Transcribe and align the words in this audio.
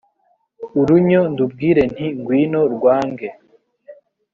urunyo 0.79 1.21
ndubwire 1.31 1.81
nti 1.93 2.05
ngwino 2.19 2.61
rwange 2.75 3.27